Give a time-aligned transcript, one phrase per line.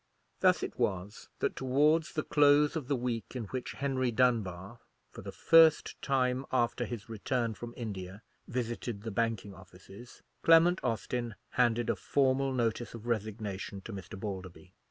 [0.39, 4.79] Thus it was that towards the close of the week in which Henry Dunbar,
[5.11, 11.35] for the first time after his return from India, visited the banking offices, Clement Austin
[11.51, 14.19] handed a formal notice of resignation to Mr.
[14.19, 14.73] Balderby.